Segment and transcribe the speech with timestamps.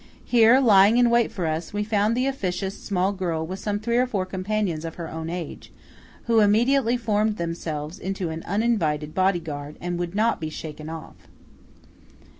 [0.25, 3.97] Here, lying in wait for us, we found the officious small girl with some three
[3.97, 5.71] or four companions of her own age,
[6.25, 11.17] who immediately formed themselves into an uninvited body guard and would not be shaken off.